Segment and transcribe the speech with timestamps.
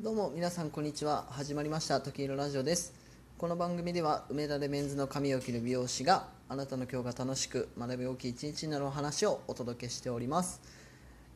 [0.00, 1.26] どうも皆さんこんにちは。
[1.28, 2.00] 始まりました。
[2.00, 2.94] 時色ラジオです。
[3.36, 10.60] この番組では梅田でメンズの髪を切る美容師があなたの今日が楽しく学び大きい一日になるお話をお届けしております。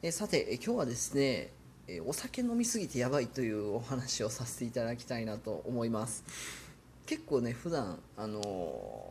[0.00, 1.50] えさてえ今日はですね
[1.88, 6.22] えお酒飲みすぎてやばいというお話をさせていただきたいなと思います。
[7.06, 8.40] 結構ね普段あの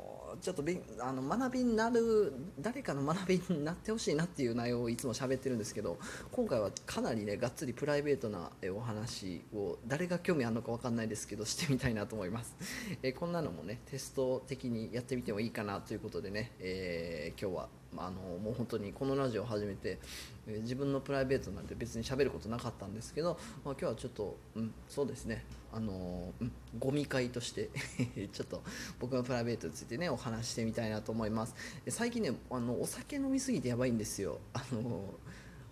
[0.08, 5.98] ーちょっとびあの学びになる誰かの学びになってほしいなっていう内容をいつも喋ってるんですけど
[6.32, 12.56] 今回はかなりねがっつりプライベートなお話を誰が興味あるのか分かんないですけどしてみたいなと思います。
[13.04, 20.00] えこんなのもねテスト的にやってみてもいいかなということでね、えー、今日はあのもう本当にこのラジオを始めて、
[20.48, 25.44] えー、自分のプライベートなんて別に喋ることなかったんですけど、まあ、今日はちょっと、うん、そうですね。
[25.74, 27.70] あの、うん、ゴミ会として
[28.32, 28.62] ちょっと
[29.00, 31.56] 僕のプライベートについてねお話してみたいなと思います。
[31.90, 34.40] 最近ねあのお酒飲みすぎてやばいんですよ。
[34.54, 35.14] あの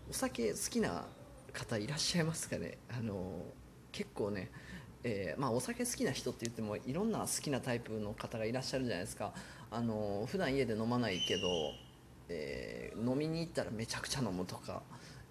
[0.09, 1.05] お酒好きな
[1.53, 2.77] 方いらっしゃいますかね？
[2.89, 3.45] あの
[3.91, 4.51] 結構ね
[5.03, 9.33] えー、まあ、お酒好きな人って言ってもいろんな好きなタイプの方がいらっしゃるじゃないですか。
[9.71, 11.48] あの普段家で飲まないけど
[12.30, 14.82] えー、飲みに行ったらめちゃくちゃ飲むとか、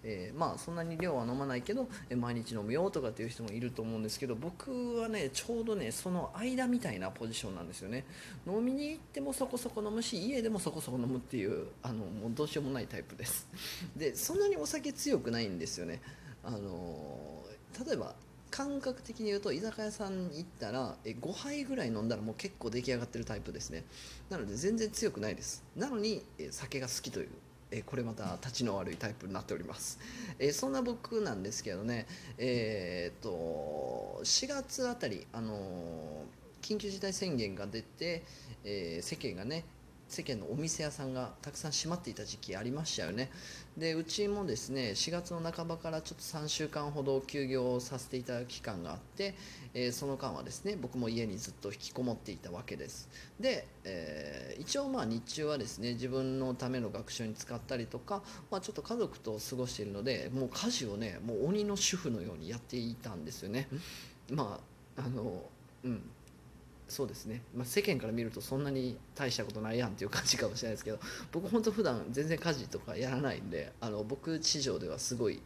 [0.03, 8.05] えー、まあそんなに量は飲まないけど、え毎日飲むよとかっていう人もいると思うんですけど僕はねちょうどねその間みたいなポジションなんですよね。
[8.47, 13.47] 飲みに行ってもそこそこ飲むし家でもそこそこ飲むっていうあのもうどうしようもないタイプです。
[13.95, 16.01] でそんなにお酒強くないんですよね。
[16.43, 17.43] あの
[17.85, 18.15] 例えば
[18.51, 23.83] 感覚的に言うと居酒屋さんに行ったらえ5杯ぐらい飲んだらもう結構出来上がってるタイプですね。
[24.29, 25.63] なので全然強くないです。
[25.75, 27.29] なのにえ酒が好きという
[27.71, 29.99] えこれまた立ちの悪いタイプになっております、
[30.39, 32.07] えそんな僕なんですけどね。
[32.37, 36.25] えー、っと4月あたりあの
[36.61, 38.23] 緊急事態宣言が出て、
[38.63, 39.65] えー、世間がね
[40.09, 43.29] 世間のお店屋さんがたくさん閉まっていた時期ありましたよね。
[43.77, 49.35] でうちもですね4月の半ばからちょっと3週間ほど休業させていただく期間があって、
[49.75, 53.07] えー、その間はですね僕も家にずっと引きこもっていたわけです。
[53.39, 63.67] で、えー、一応まあ日中はですね自分のための学習に使ったりとか、まあ、ちょっと家族と過ごしているのでもう家事をねもう鬼の主婦のようにやっていたんですよね。
[64.31, 64.59] ま
[64.97, 65.43] ああの
[65.83, 66.01] うん
[66.89, 70.99] そうですね、まあ、世間から見るとそんなに大したことないやんっていう感じかもしれないですけど
[71.31, 75.41] 僕本当普段全然家事とかやらないんであの僕地上ではすごい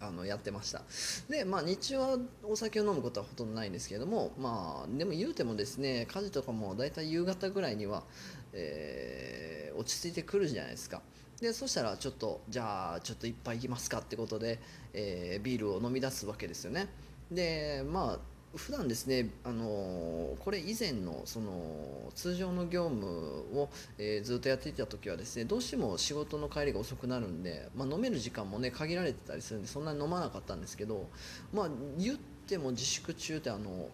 [0.00, 0.82] あのやってました。
[1.28, 8.04] でまあ日中はお酒を飲むことはほとんどないんですけどもまあでも言うてもですね家事とかも大体夕方ぐらいには、
[8.52, 11.02] えー、落ち着いてくるじゃないですか。
[11.40, 14.60] でそしたらちょっとじゃあちょっと一杯いきますかってことで、
[14.92, 16.88] えー、ビールを飲み出すわけですよね。
[17.30, 18.18] でまあ
[18.56, 23.06] 普段ですね、あのこれ以前のその通常の業務
[23.54, 31.08] を、えー、ずっとやっていた時はですねどうしても仕事の帰りが遅くなるんで、まあ、飲める時間もね限られてたりするんでそんなに飲まなかったんですけど、
[31.52, 33.88] まあ、言っても自粛中ってあの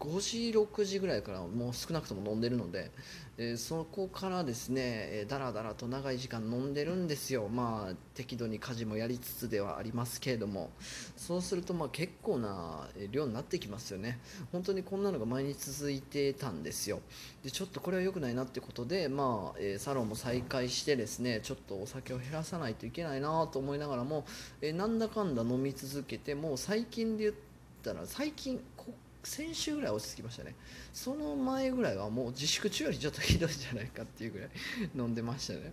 [0.00, 2.90] 5時6時ぐらいからもう少なくとも飲んでるので、
[3.38, 4.82] え、そこからですね、
[5.12, 7.48] え、だらだらと長い時間飲んでるんですよ。
[7.48, 10.70] まあ適度に家事もやりつつではありますけれども。
[11.16, 14.18] そうするとまあ結構な量になってきますよね。
[14.50, 17.00] 本当にこんなのが毎日続いてたんですよ。
[17.44, 24.26] でちょっとこれは良くないなってことでまあ、え、サロンも再開してですねちょっとお酒を減らさないといけないなと思いながらも、
[24.60, 27.36] え、なんだかんだ飲み続けてもう最近で言っ
[27.82, 28.92] たら最近こ
[29.22, 30.54] 先週ぐらい落ち着きましたね。
[30.92, 34.50] その前ぐらいはもう自粛中よりちょっとひどいんじゃないかっていうぐらい
[34.96, 35.72] 飲んでましたね、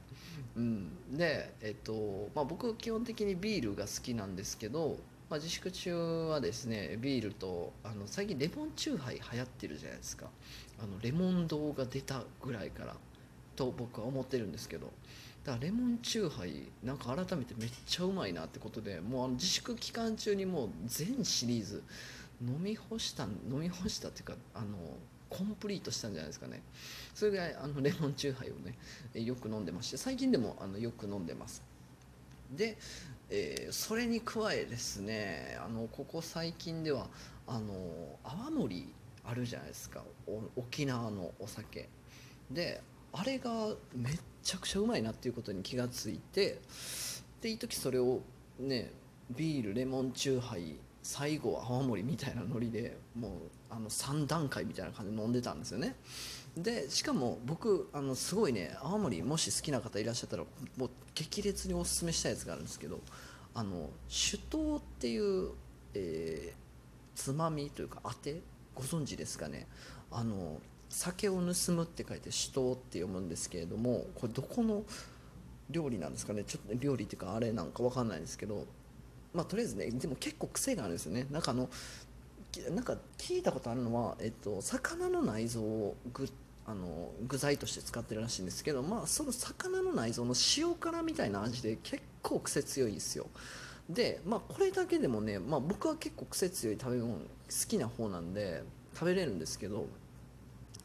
[0.55, 4.97] うん、で、えっとまあ、僕基本的にビールが好きなんですけど、
[5.29, 5.95] まあ、自粛中
[6.29, 10.27] はですねビールとあの最近レモンチューハイ流行ってるじゃないですか。
[10.79, 12.95] あのレモン堂が出たぐらいから
[13.55, 14.91] と僕は思ってるんですけど。
[15.43, 21.83] だからレモンチューハイなんか改めてめっちゃうまいなってことでもうあの自粛期間中にもう全シリーズ
[22.41, 24.67] 飲み干した飲み干したっていうかあの
[25.29, 26.61] コンプリートしたんじゃないですかね。
[27.13, 28.75] それぐらいあのレモンチューハイをね
[29.13, 31.63] よく飲んでまして最近でもあのよく飲んでます。
[32.51, 32.77] で、
[33.29, 37.07] えー、それに加えですねあのここ最近では
[37.45, 37.73] あの
[38.23, 38.87] 泡盛
[39.25, 40.03] あるじゃないですか。
[40.55, 41.89] 沖縄のお酒。
[42.49, 46.59] であれがめっちゃくちゃうまいなっていうことに気がついて
[47.41, 48.21] でいい時それを
[48.59, 48.91] ね
[49.29, 50.75] ビールレモンチューハイ
[51.09, 53.31] 最後は泡盛みたいなノリでもう
[53.69, 55.95] あの3段階みたいな感じで飲んでたんですよね。
[56.57, 60.43] でしかも僕あのすごいね泡盛もし好きな方いらっしゃったら
[60.75, 62.99] もう激烈におすすめしたやつがあるんですけど
[63.53, 65.51] あの酒盗っていう、
[65.93, 68.41] えー、つまみというかあて？
[68.75, 69.65] ご存知ですかね？
[70.11, 70.59] あの
[70.89, 74.83] 酒を盗むって書いて酒盗って読むんですけれどもこれどこの
[75.69, 76.43] 料理なんですかね？
[76.43, 78.65] ちょっと料理っていうかあれなんか分かんないですけど
[79.33, 81.27] まあとりあえずねでも結構癖があるんですよね。
[81.31, 81.69] なんかあの
[82.71, 86.27] なんか聞いたことあるのは、えっと、魚の内臓をぐ
[86.65, 93.27] あの具材として使ってるらしいんですけど、まあ、その魚の内臓の塩辛みたいな味で結構癖強いんですよ。
[93.89, 97.21] で、まあ、これだけでもね、まあ、僕は結構癖強い食べ物好
[97.69, 98.63] きな方なんで
[98.93, 99.87] 食べれるんですけど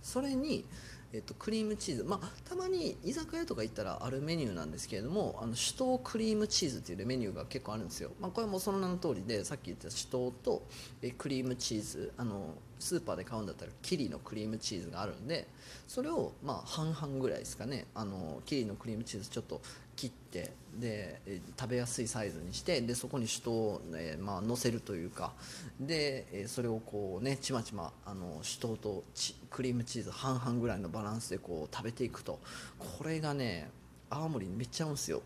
[0.02, 0.64] それに
[1.12, 10.62] えっと、クリームチーズ、まあ、たまに居酒屋とか行ったらあるメニューなんですけれどもあの酒盗クリームチーズっていうメニューが結構あるんですよ、まあ、これもその名の通りでさっき言った酒盗と
[11.02, 12.12] えクリームチーズ。
[12.16, 15.46] あのスーパーで買うんだったらキリのクリームチーズがあるんで
[15.86, 17.86] それをまあ半々ぐらいですかね。
[17.94, 19.60] あのキリのクリームチーズちょっと
[19.94, 21.20] 切ってで
[21.58, 25.32] 食べやすいサイズにしてでそこに酒盗を、ねまあ、乗せるというか
[25.78, 29.04] でそれをこうねちまちまあの酒盗と
[29.50, 32.38] クリームチーズ半々ぐらいのバランスでこう食べていくと。
[32.78, 33.70] これがね
[34.10, 35.22] 青森めっちゃ合うんですよ。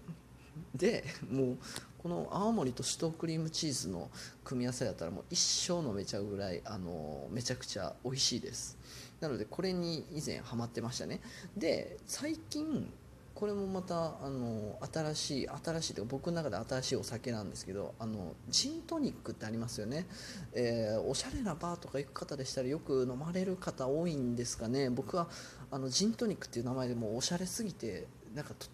[0.74, 1.58] でもう
[1.98, 4.10] この青森と酒盗クリームチーズの
[4.44, 8.78] 組み合わせだったらもう一生飲めちゃうぐらいあのめちゃくちゃ美味しいです。
[9.20, 11.20] なのでこれに以前ハマってましたね。
[11.56, 12.88] で最近
[13.36, 20.06] これもまたあの新しい新しいというか僕の中で新しいお酒なんですけどあのジントニックってありますよね、
[20.54, 24.88] えー、おしゃれなバーとか行く方でしたらよく飲まれる方多いんですかね。
[24.88, 25.28] 僕は
[25.70, 28.68] あのジントニックっていう名前でもおしゃれすぎてなんかと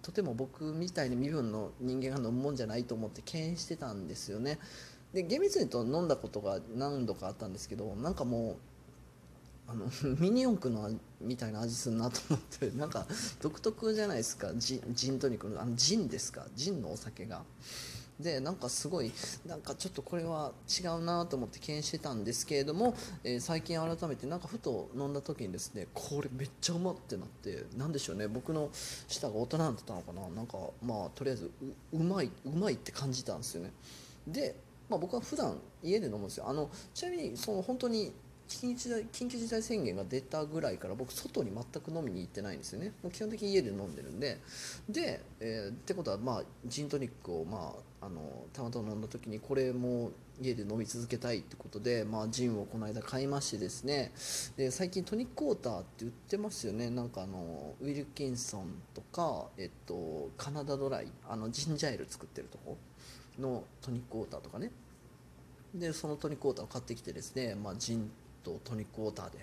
[0.00, 4.58] とても僕みたいに身分の人間が飲むもんじゃないと思って敬遠してたんですよね。
[5.12, 8.56] で厳密に言うと飲んだことが何度かあったんですけどなんかもう
[9.70, 10.90] あの ミニ四駆の
[11.20, 13.06] みたいな味するなと思って なんか
[13.40, 14.52] 独特じゃないですか。
[14.54, 16.46] ジジントニックのあのジンですか。
[16.54, 17.44] ジンのお酒が。
[18.20, 19.12] でなんかすごい
[19.46, 28.26] なんかちょっとこれは違うなと思って敬遠してたんですけれども、えー、最近改めてなんかふと飲んだ時にですねこれめっちゃうまってなってなんでしょうね。
[28.26, 30.28] 僕の舌が大人になってたのかな。
[30.30, 31.50] なんかまあとりあえず
[31.92, 33.70] うまいうまいって感じたんですよね。
[34.26, 34.56] で
[34.88, 36.48] まあ、僕は普段家で飲むんですよ。
[36.48, 38.12] あのちなみにその本当に
[38.48, 42.92] 緊急緊急事態宣言が出たぐらいから僕外に全く飲みに行ってないんですよね。
[43.02, 44.38] もう基本的に家で飲んでるんで。
[44.88, 54.12] で、えー、ってことはまあジントニックをまああのたまたま飲んだ時にこれも家で飲み続けたいってことで、まあ、ジンをこの間買いましてですね。
[54.56, 56.90] で最近トニックウォーターって売ってますよね。
[56.90, 62.78] なんかあのウィルキンソンとか、えっと、カナダドライあのジンジャーエール作ってるとこ
[63.38, 64.70] のトニックウォーターとかね。
[65.74, 68.10] でそのトニックウォーターを買ってきてですね、まあ、ジン
[68.42, 69.38] とトニックウォーターで、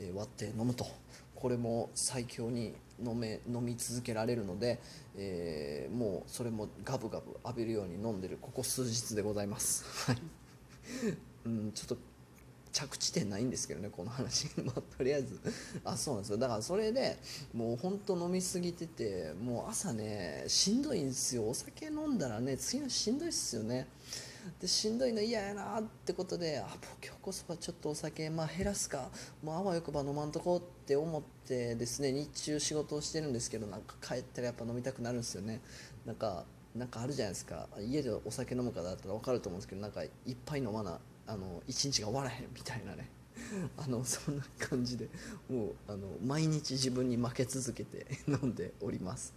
[0.00, 0.86] え割って飲むと。
[1.34, 4.80] これも最強に飲め飲み続けられるので、
[5.16, 8.38] えー、もうそれもガブガブ浴びるように飲んでる。
[8.40, 9.84] ここ数日でございます。
[10.10, 10.18] はい。
[11.46, 11.96] うん、ちょっと
[12.72, 14.48] 着地点ないんですけどねこの話。
[14.64, 15.38] まあ、とりあえず。
[15.84, 16.38] あそうなんですよ。
[16.38, 17.18] だからそれで
[17.52, 21.48] もうほんと飲みすぎててもう朝ねしんどいんですよ。
[21.48, 23.86] お酒飲んだらね次のしんどいっすよね。
[24.60, 26.66] でしんどいの嫌やなってことであ
[27.02, 29.08] 今日こそはちょっとお酒、まあ、減らすか。
[29.42, 35.60] もうあわよくば飲まんとこうって思ってですね日中仕事をしてるんですけどなんか帰ったらやっぱ飲みたくなるんですよね。
[36.04, 36.44] なんか
[36.74, 37.68] なんかあるじゃないですか。
[37.80, 43.08] 家でお酒飲む方だったら分かると思うんですけどなんかいっぱい飲まなあの一日が終わらへんみたいなね。
[43.76, 45.08] あのそんな感じで
[45.48, 49.34] もうあの毎日自分に負け続けて 飲んでおります。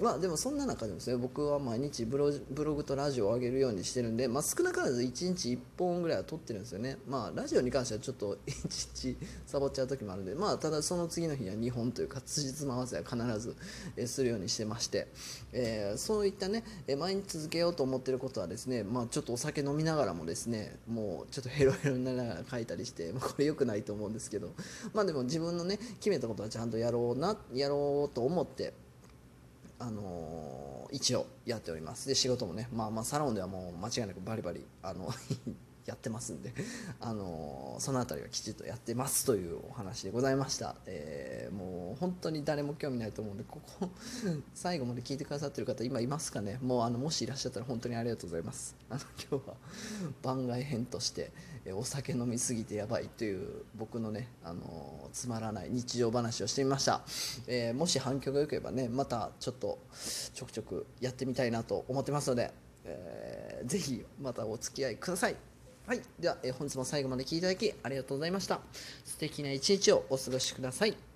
[0.00, 2.32] まあでもそんな中でもですね僕は毎日ブロ
[2.74, 6.98] グとラジオを上げるようにしてるんで、まあ、少なからず1日1本ぐらいは撮ってるんですよね。
[7.08, 13.56] まあラジオに関してはちょっと 1日サボっちゃう時もあるんでまあただその次の日には2本というか辻褄合わせは必ず、
[13.96, 15.08] えするようにしてまして、
[15.52, 24.52] えー、そういったね、え毎日続けようと思ってることはですねまあちょっとお酒飲みながらもですねもうちょっとヘロヘロになりながら書いたりしてこれ良くないと思うんですけど。
[24.92, 28.72] まあでも自分のね決めたことはちゃんとやろうなやろうと思って
[29.78, 32.08] あのー、一応やっております。
[32.08, 35.12] で仕事もねまあまあサロンではもう間違いなくバリバリあの
[35.90, 36.54] やってますんで、
[37.00, 43.90] あのその辺りはきちっとやってますというお話でございました、えー、もう本当に誰も興味ないと思うんでここ
[44.54, 46.58] 最後まで聞いてくださってる方今いますかね？
[46.62, 48.76] もうあのもしいらっしゃったら本当にありがとうございます。
[48.88, 49.56] あの今日は
[50.22, 51.32] 番外編として
[51.74, 57.02] お酒飲みすぎてやばいという僕のね、あのつまらない日常話をしてみました、
[57.46, 59.78] えー、もし反響が良ければねまたちょっと
[60.32, 62.52] ちょくちょくやってみたいなと思ってますので、
[62.84, 65.49] えー、ぜひまたお付き合いください。
[65.86, 68.60] はい、では、え本日も最後まで聴いていただきありがとうございました。
[69.04, 71.09] 素敵な一日をお過ごしください。